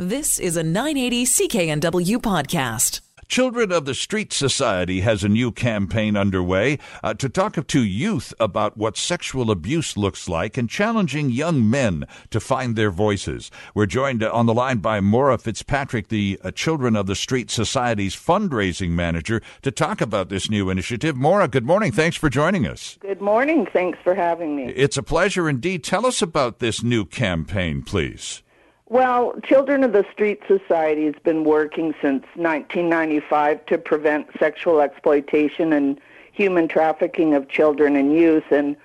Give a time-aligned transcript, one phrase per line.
[0.00, 3.00] This is a 980 CKNW podcast.
[3.26, 8.32] Children of the Street Society has a new campaign underway uh, to talk to youth
[8.38, 13.50] about what sexual abuse looks like and challenging young men to find their voices.
[13.74, 17.50] We're joined uh, on the line by Maura Fitzpatrick, the uh, Children of the Street
[17.50, 21.16] Society's fundraising manager, to talk about this new initiative.
[21.16, 21.90] Maura, good morning.
[21.90, 22.98] Thanks for joining us.
[23.00, 23.66] Good morning.
[23.72, 24.72] Thanks for having me.
[24.76, 25.82] It's a pleasure indeed.
[25.82, 28.44] Tell us about this new campaign, please.
[28.90, 35.74] Well, Children of the Street Society has been working since 1995 to prevent sexual exploitation
[35.74, 36.00] and
[36.32, 38.50] human trafficking of children and youth.
[38.50, 38.76] And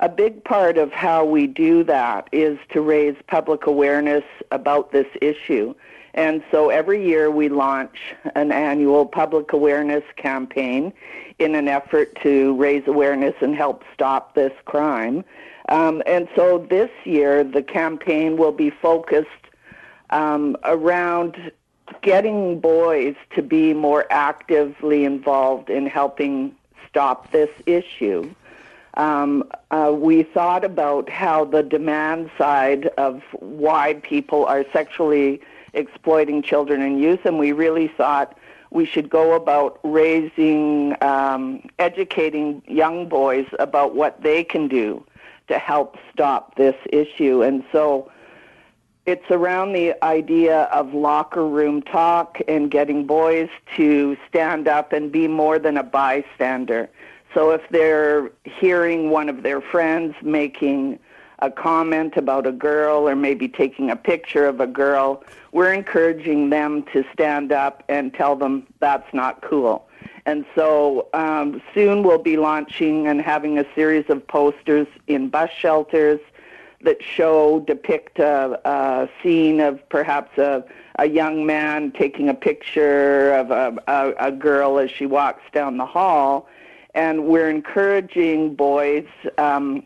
[0.00, 5.06] a big part of how we do that is to raise public awareness about this
[5.20, 5.76] issue.
[6.14, 10.92] And so every year we launch an annual public awareness campaign
[11.38, 15.24] in an effort to raise awareness and help stop this crime.
[15.68, 19.28] Um, and so this year the campaign will be focused
[20.12, 21.50] um, around
[22.02, 26.54] getting boys to be more actively involved in helping
[26.88, 28.32] stop this issue.
[28.94, 35.40] Um, uh, we thought about how the demand side of why people are sexually
[35.72, 38.36] exploiting children and youth, and we really thought
[38.70, 45.04] we should go about raising, um, educating young boys about what they can do
[45.48, 47.42] to help stop this issue.
[47.42, 48.10] And so
[49.04, 55.10] it's around the idea of locker room talk and getting boys to stand up and
[55.10, 56.88] be more than a bystander.
[57.34, 60.98] So if they're hearing one of their friends making
[61.40, 66.50] a comment about a girl or maybe taking a picture of a girl, we're encouraging
[66.50, 69.88] them to stand up and tell them that's not cool.
[70.24, 75.50] And so um, soon we'll be launching and having a series of posters in bus
[75.50, 76.20] shelters
[76.82, 80.64] that show depict a, a scene of perhaps a,
[80.98, 85.76] a young man taking a picture of a, a, a girl as she walks down
[85.76, 86.48] the hall.
[86.94, 89.06] And we're encouraging boys,
[89.38, 89.84] um,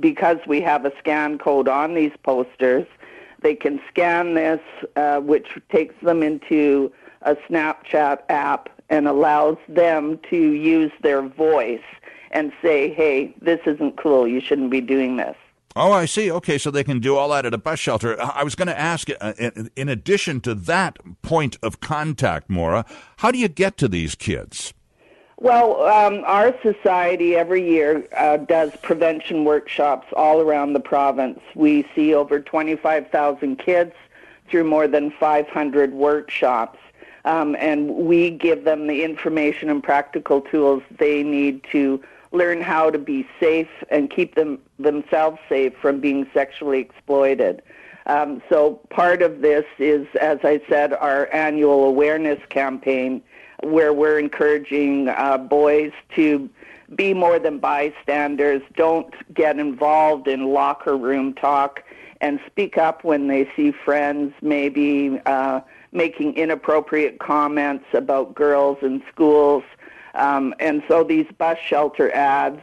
[0.00, 2.86] because we have a scan code on these posters,
[3.40, 4.60] they can scan this,
[4.96, 6.92] uh, which takes them into
[7.22, 11.82] a Snapchat app and allows them to use their voice
[12.30, 14.28] and say, hey, this isn't cool.
[14.28, 15.36] You shouldn't be doing this.
[15.78, 16.28] Oh, I see.
[16.28, 18.20] Okay, so they can do all that at a bus shelter.
[18.20, 19.32] I was going to ask, uh,
[19.76, 22.84] in addition to that point of contact, Maura,
[23.18, 24.74] how do you get to these kids?
[25.36, 31.38] Well, um, our society every year uh, does prevention workshops all around the province.
[31.54, 33.92] We see over 25,000 kids
[34.50, 36.80] through more than 500 workshops.
[37.24, 42.02] Um, and we give them the information and practical tools they need to
[42.32, 47.62] learn how to be safe and keep them themselves safe from being sexually exploited.
[48.06, 53.22] Um, so part of this is, as I said, our annual awareness campaign,
[53.62, 56.48] where we're encouraging uh, boys to
[56.94, 58.62] be more than bystanders.
[58.74, 61.82] Don't get involved in locker room talk,
[62.20, 65.60] and speak up when they see friends maybe uh,
[65.92, 69.62] making inappropriate comments about girls in schools
[70.18, 72.62] um, and so these bus shelter ads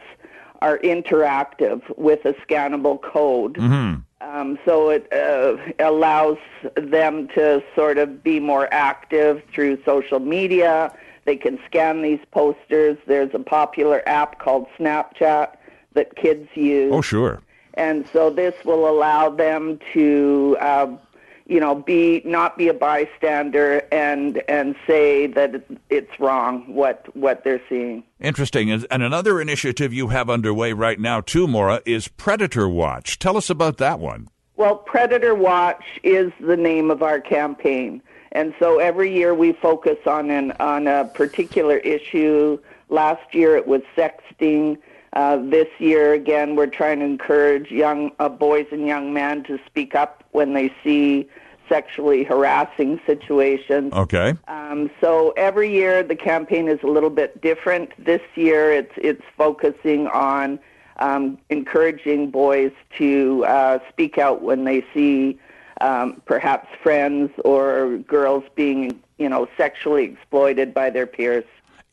[0.62, 3.54] are interactive with a scannable code.
[3.54, 4.00] Mm-hmm.
[4.20, 6.38] Um, so it uh, allows
[6.74, 10.94] them to sort of be more active through social media.
[11.24, 12.98] They can scan these posters.
[13.06, 15.56] There's a popular app called Snapchat
[15.94, 16.92] that kids use.
[16.92, 17.42] Oh, sure.
[17.74, 20.96] And so this will allow them to uh,
[21.46, 27.44] you know, be not be a bystander and and say that it's wrong what what
[27.44, 28.02] they're seeing.
[28.20, 28.70] Interesting.
[28.70, 33.18] And another initiative you have underway right now too, Maura, is Predator Watch.
[33.18, 34.28] Tell us about that one.
[34.56, 38.02] Well, Predator Watch is the name of our campaign.
[38.32, 42.58] And so every year we focus on an on a particular issue.
[42.88, 44.78] Last year it was sexting.
[45.16, 49.58] Uh, this year, again, we're trying to encourage young uh, boys and young men to
[49.64, 51.26] speak up when they see
[51.70, 53.94] sexually harassing situations.
[53.94, 54.34] Okay.
[54.46, 57.92] Um, so every year the campaign is a little bit different.
[58.04, 60.58] This year it's it's focusing on
[60.98, 65.38] um, encouraging boys to uh, speak out when they see
[65.80, 71.44] um, perhaps friends or girls being you know sexually exploited by their peers.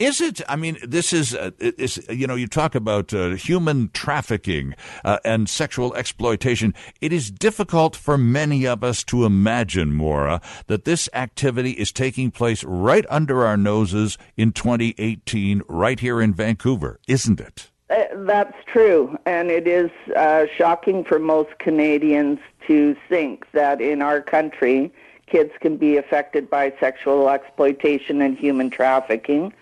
[0.03, 0.41] Is it?
[0.49, 5.19] I mean, this is, uh, is you know, you talk about uh, human trafficking uh,
[5.23, 6.73] and sexual exploitation.
[6.99, 12.31] It is difficult for many of us to imagine, Maura, that this activity is taking
[12.31, 17.71] place right under our noses in 2018, right here in Vancouver, isn't it?
[17.89, 24.01] Uh, that's true, and it is uh, shocking for most Canadians to think that in
[24.01, 24.91] our country
[25.27, 29.53] kids can be affected by sexual exploitation and human trafficking.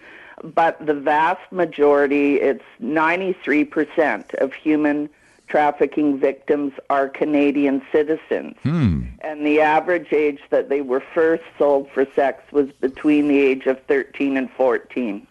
[0.44, 5.10] But the vast majority, it's 93% of human
[5.48, 8.56] trafficking victims are Canadian citizens.
[8.64, 9.04] Hmm.
[9.20, 13.66] And the average age that they were first sold for sex was between the age
[13.66, 15.28] of 13 and 14.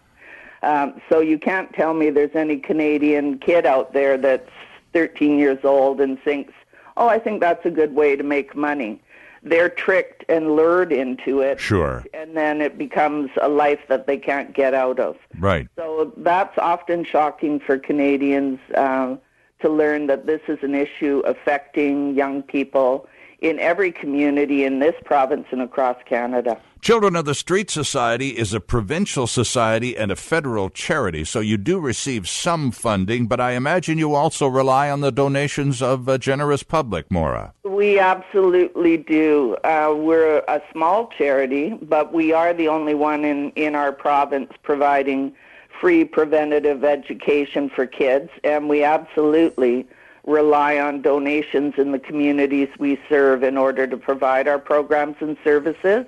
[0.63, 4.51] Um, so you can't tell me there's any Canadian kid out there that's
[4.93, 6.53] 13 years old and thinks,
[6.99, 9.01] oh, I think that's a good way to make money.
[9.43, 11.61] They're tricked and lured into it.
[11.61, 12.05] Sure.
[12.13, 15.17] And then it becomes a life that they can't get out of.
[15.39, 15.69] Right.
[15.77, 19.17] So that's often shocking for Canadians uh,
[19.61, 23.09] to learn that this is an issue affecting young people
[23.41, 26.61] in every community in this province and across Canada.
[26.81, 31.59] Children of the Street Society is a provincial society and a federal charity, so you
[31.59, 36.17] do receive some funding, but I imagine you also rely on the donations of a
[36.17, 37.53] generous public, Maura.
[37.65, 39.57] We absolutely do.
[39.63, 44.51] Uh, we're a small charity, but we are the only one in, in our province
[44.63, 45.35] providing
[45.81, 49.87] free preventative education for kids, and we absolutely
[50.27, 55.37] rely on donations in the communities we serve in order to provide our programs and
[55.43, 56.07] services.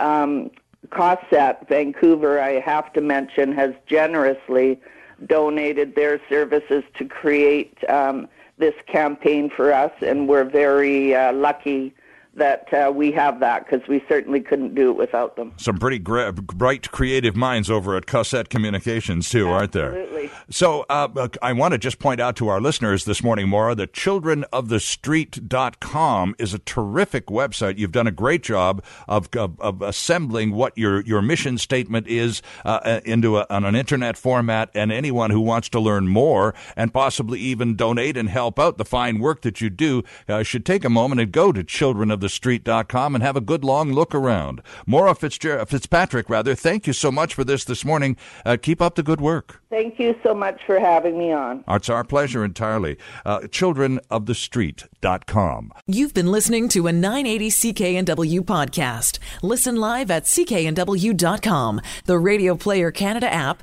[0.00, 0.50] Um,
[0.88, 4.80] Cossette Vancouver, I have to mention, has generously
[5.26, 8.28] donated their services to create um,
[8.58, 11.94] this campaign for us, and we're very uh, lucky
[12.36, 15.52] that uh, we have that because we certainly couldn't do it without them.
[15.56, 19.96] Some pretty gra- bright, creative minds over at Cossette Communications, too, aren't there?
[19.96, 20.30] Absolutely.
[20.50, 23.92] So uh, I want to just point out to our listeners this morning, Maura, that
[23.92, 27.76] childrenofthestreet.com is a terrific website.
[27.78, 32.42] You've done a great job of, of, of assembling what your, your mission statement is
[32.64, 36.54] uh, uh into a, on an internet format, and anyone who wants to learn more
[36.76, 40.66] and possibly even donate and help out the fine work that you do uh, should
[40.66, 44.14] take a moment and go to children of thestreet.com and have a good long look
[44.14, 44.62] around.
[44.86, 48.16] Maura Fitzger- Fitzpatrick, rather, thank you so much for this this morning.
[48.44, 49.60] Uh, keep up the good work.
[49.70, 51.64] Thank you so much for having me on.
[51.68, 52.96] It's our pleasure entirely.
[53.24, 55.72] Uh, childrenofthestreet.com.
[55.86, 59.18] You've been listening to a 980 CKNW podcast.
[59.42, 63.62] Listen live at cknw.com, the Radio Player Canada app,